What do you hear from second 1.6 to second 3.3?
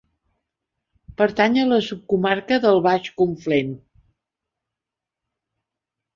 a la subcomarca del Baix